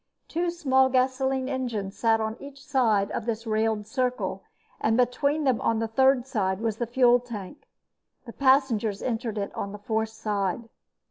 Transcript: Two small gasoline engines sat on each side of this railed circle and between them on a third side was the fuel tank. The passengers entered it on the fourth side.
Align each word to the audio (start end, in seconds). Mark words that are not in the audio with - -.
Two 0.27 0.49
small 0.49 0.89
gasoline 0.89 1.47
engines 1.47 1.95
sat 1.95 2.19
on 2.19 2.35
each 2.39 2.65
side 2.65 3.11
of 3.11 3.27
this 3.27 3.45
railed 3.45 3.85
circle 3.85 4.41
and 4.79 4.97
between 4.97 5.43
them 5.43 5.61
on 5.61 5.79
a 5.79 5.87
third 5.87 6.25
side 6.25 6.59
was 6.59 6.77
the 6.77 6.87
fuel 6.87 7.19
tank. 7.19 7.67
The 8.25 8.33
passengers 8.33 9.03
entered 9.03 9.37
it 9.37 9.53
on 9.53 9.73
the 9.73 9.77
fourth 9.77 10.09
side. 10.09 10.69